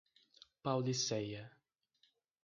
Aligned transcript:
Paulicéia 0.63 1.45